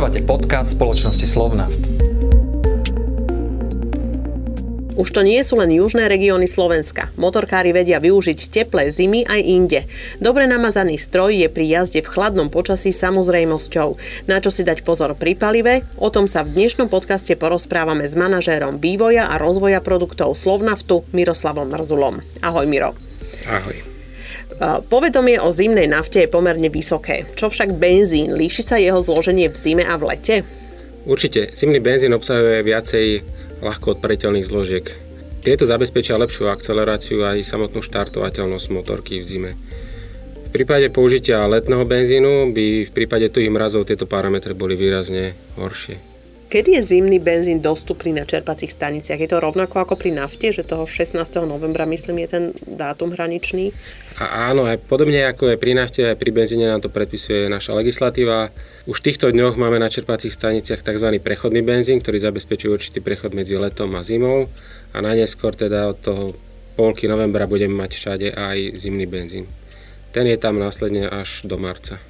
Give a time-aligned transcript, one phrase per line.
[0.00, 1.76] Počúvate podcast spoločnosti Slovnaft.
[4.96, 7.12] Už to nie sú len južné regióny Slovenska.
[7.20, 9.84] Motorkári vedia využiť teplé zimy aj inde.
[10.16, 14.00] Dobre namazaný stroj je pri jazde v chladnom počasí samozrejmosťou.
[14.24, 15.84] Na čo si dať pozor pri palive?
[16.00, 21.68] O tom sa v dnešnom podcaste porozprávame s manažérom vývoja a rozvoja produktov Slovnaftu Miroslavom
[21.76, 22.24] Mrzulom.
[22.40, 22.96] Ahoj Miro.
[23.44, 23.89] Ahoj.
[24.90, 27.24] Povedomie o zimnej nafte je pomerne vysoké.
[27.38, 28.34] Čo však benzín?
[28.34, 30.36] Líši sa jeho zloženie v zime a v lete?
[31.06, 31.54] Určite.
[31.56, 33.06] Zimný benzín obsahuje viacej
[33.64, 34.84] ľahko odpariteľných zložiek.
[35.40, 39.50] Tieto zabezpečia lepšiu akceleráciu aj samotnú štartovateľnosť motorky v zime.
[40.50, 46.09] V prípade použitia letného benzínu by v prípade tuhých mrazov tieto parametre boli výrazne horšie.
[46.50, 49.22] Kedy je zimný benzín dostupný na čerpacích staniciach?
[49.22, 51.14] Je to rovnako ako pri nafte, že toho 16.
[51.46, 53.70] novembra, myslím, je ten dátum hraničný?
[54.18, 57.78] A áno, aj podobne ako je pri nafte, aj pri benzíne nám to predpisuje naša
[57.78, 58.50] legislatíva.
[58.90, 61.22] Už v týchto dňoch máme na čerpacích staniciach tzv.
[61.22, 64.50] prechodný benzín, ktorý zabezpečuje určitý prechod medzi letom a zimou
[64.90, 66.34] a najneskôr teda od toho
[66.74, 69.46] polky novembra budeme mať všade aj zimný benzín.
[70.10, 72.09] Ten je tam následne až do marca.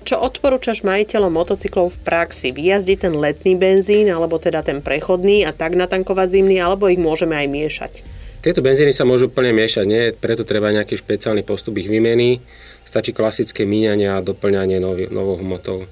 [0.00, 2.50] Čo odporúčaš majiteľom motocyklov v praxi?
[2.50, 7.36] Vyjazdiť ten letný benzín, alebo teda ten prechodný a tak natankovať zimný, alebo ich môžeme
[7.36, 7.92] aj miešať?
[8.40, 10.16] Tieto benzíny sa môžu úplne miešať, nie?
[10.16, 12.40] preto treba nejaký špeciálny postup ich výmeny.
[12.88, 15.12] Stačí klasické míňanie a doplňanie nových
[15.44, 15.84] hmotov.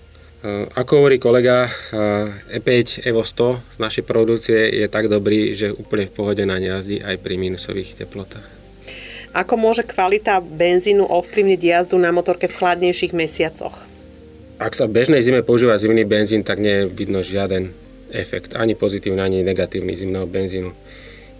[0.78, 1.66] Ako hovorí kolega,
[2.48, 7.02] E5 Evo 100 z našej produkcie je tak dobrý, že úplne v pohode na jazdí
[7.02, 8.46] aj pri minusových teplotách.
[9.34, 13.87] Ako môže kvalita benzínu ovplyvniť jazdu na motorke v chladnejších mesiacoch?
[14.58, 17.70] Ak sa v bežnej zime používa zimný benzín, tak nie je vidno žiaden
[18.10, 20.74] efekt, ani pozitívny, ani negatívny zimného benzínu.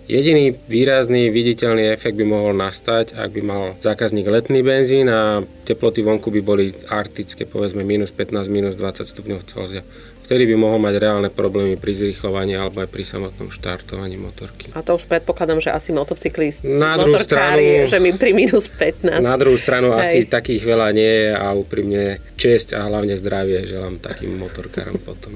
[0.09, 6.01] Jediný výrazný viditeľný efekt by mohol nastať, ak by mal zákazník letný benzín a teploty
[6.01, 9.85] vonku by boli arktické, povedzme minus 15, minus 20 stupňov Celzia
[10.29, 14.69] vtedy by mohol mať reálne problémy pri zrýchlovaní alebo aj pri samotnom štartovaní motorky.
[14.77, 19.25] A to už predpokladám, že asi motocyklisti, na motorkári, stranu, že mi pri minus 15.
[19.25, 20.05] Na druhú stranu Hej.
[20.05, 25.33] asi takých veľa nie je a úprimne česť a hlavne zdravie želám takým motorkárom potom.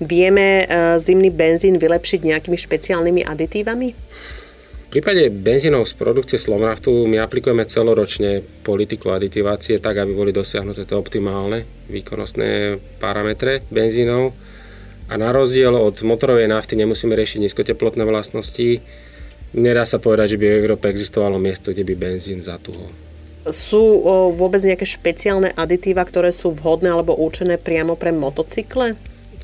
[0.00, 3.88] Vieme uh, zimný benzín vylepšiť nejakými špeciálnymi aditívami?
[4.88, 10.88] V prípade benzínov z produkcie Slovnaftu my aplikujeme celoročne politiku aditivácie tak, aby boli dosiahnuté
[10.88, 14.32] tie optimálne výkonnostné parametre benzínov.
[15.12, 18.80] A na rozdiel od motorovej nafty nemusíme riešiť nízkoteplotné vlastnosti.
[19.56, 22.88] Nedá sa povedať, že by v Európe existovalo miesto, kde by benzín zatuhol.
[23.48, 28.96] Sú o, vôbec nejaké špeciálne aditíva, ktoré sú vhodné alebo určené priamo pre motocykle?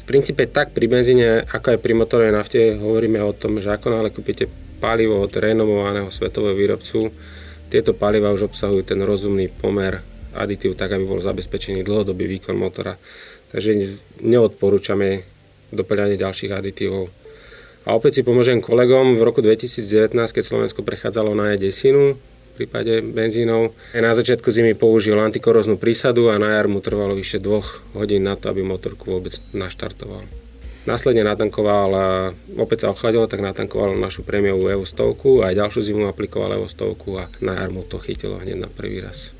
[0.05, 3.89] V princípe tak pri benzíne, ako aj pri motorovej nafte hovoríme o tom, že ako
[3.89, 4.45] náhle kúpite
[4.77, 7.09] palivo od renomovaného svetového výrobcu.
[7.73, 10.05] Tieto paliva už obsahujú ten rozumný pomer
[10.37, 13.01] aditív tak, aby bol zabezpečený dlhodobý výkon motora.
[13.49, 15.25] Takže neodporúčame
[15.73, 17.09] doplňanie ďalších aditívov.
[17.89, 19.17] A opäť si pomôžem kolegom.
[19.17, 22.13] V roku 2019, keď Slovensko prechádzalo na E10,
[22.55, 23.75] v prípade benzínov.
[23.99, 28.39] Na začiatku zimy použil antikoroznú prísadu a na jar mu trvalo vyše dvoch hodín na
[28.39, 30.23] to, aby motorku vôbec naštartoval.
[30.87, 31.91] Následne natankoval,
[32.61, 36.69] opäť sa ochladilo, tak natankoval našu prémiovú Evo 100 a aj ďalšiu zimu aplikoval Evo
[36.71, 39.33] 100 a na jar mu to chytilo hneď na prvý raz.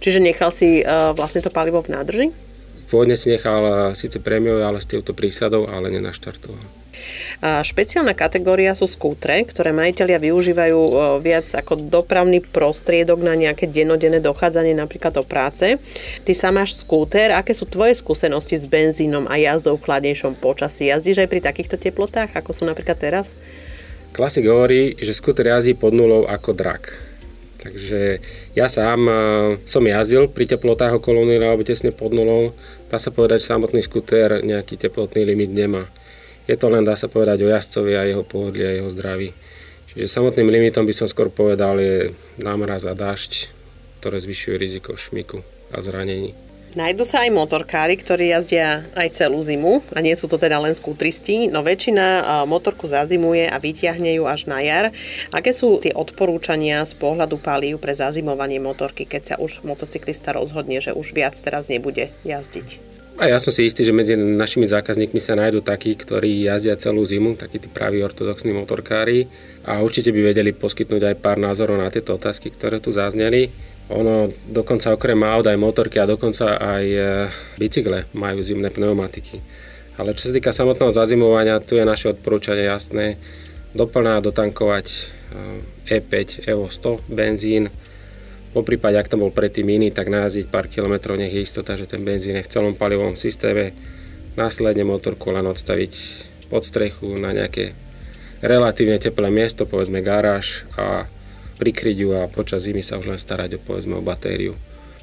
[0.00, 2.26] Čiže nechal si uh, vlastne to palivo v nádrži?
[2.88, 6.77] Pôvodne si nechal uh, síce prémiové, ale s týmto prísadou, ale nenaštartoval.
[7.42, 10.80] Špeciálna kategória sú skútre, ktoré majiteľia využívajú
[11.22, 15.78] viac ako dopravný prostriedok na nejaké denodenné dochádzanie napríklad do práce.
[16.26, 20.90] Ty sa máš skúter, aké sú tvoje skúsenosti s benzínom a jazdou v chladnejšom počasí?
[20.90, 23.32] Jazdíš aj pri takýchto teplotách, ako sú napríklad teraz?
[24.10, 26.90] Klasik hovorí, že skúter jazdí pod nulou ako drak.
[27.58, 28.22] Takže
[28.54, 29.10] ja sám
[29.66, 32.54] som jazdil pri teplotách okolo nuly alebo tesne pod nulou.
[32.86, 35.90] Dá sa povedať, že samotný skúter nejaký teplotný limit nemá.
[36.48, 39.36] Je to len, dá sa povedať, o jazdcovi a jeho pohodlí a jeho zdraví.
[39.92, 43.52] Čiže samotným limitom by som skôr povedal je námraz a dážď,
[44.00, 45.44] ktoré zvyšujú riziko šmiku
[45.76, 46.32] a zranení.
[46.68, 50.76] Najdu sa aj motorkári, ktorí jazdia aj celú zimu a nie sú to teda len
[50.76, 54.92] skútristi, no väčšina motorku zazimuje a vyťahne ju až na jar.
[55.32, 60.80] Aké sú tie odporúčania z pohľadu palív pre zazimovanie motorky, keď sa už motocyklista rozhodne,
[60.84, 62.97] že už viac teraz nebude jazdiť?
[63.18, 67.02] A ja som si istý, že medzi našimi zákazníkmi sa nájdú takí, ktorí jazdia celú
[67.02, 69.26] zimu, takí tí praví ortodoxní motorkári
[69.66, 73.50] a určite by vedeli poskytnúť aj pár názorov na tieto otázky, ktoré tu zazneli.
[73.90, 77.00] Ono dokonca okrem aut aj motorky a dokonca aj e,
[77.58, 79.42] bicykle majú zimné pneumatiky.
[79.98, 83.18] Ale čo sa týka samotného zazimovania, tu je naše odporúčanie jasné.
[83.74, 85.18] Doplná dotankovať
[85.90, 87.66] E5 Evo 100 benzín,
[88.52, 91.84] po prípade, ak to bol predtým iný, tak najazdiť pár kilometrov, nech je istota, že
[91.84, 93.76] ten benzín je v celom palivovom systéme.
[94.38, 95.92] následne motorku len odstaviť
[96.46, 97.74] pod strechu na nejaké
[98.38, 101.10] relatívne teplé miesto, povedzme garáž a
[101.58, 104.54] prikryť ju a počas zimy sa už len starať o, povedzme, o batériu.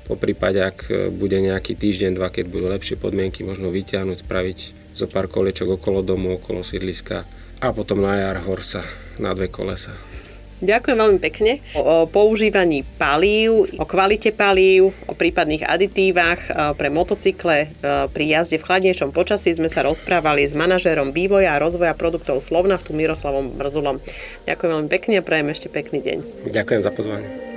[0.08, 4.60] Po prípade, ak bude nejaký týždeň, dva, keď budú lepšie podmienky, možno vyťahnuť, spraviť
[4.96, 7.28] zo pár koliečok okolo domu, okolo sídliska
[7.60, 8.88] a potom na jar horsa
[9.20, 9.92] na dve kolesa.
[10.66, 11.62] Ďakujem veľmi pekne.
[11.78, 16.42] O používaní palív, o kvalite palív, o prípadných aditívach
[16.76, 17.70] pre motocykle
[18.12, 22.92] pri jazde v chladnejšom počasí sme sa rozprávali s manažérom vývoja a rozvoja produktov Slovnaftu
[22.98, 24.02] Miroslavom Mrzulom.
[24.50, 26.18] Ďakujem veľmi pekne a prajem ešte pekný deň.
[26.50, 27.55] Ďakujem za pozvanie.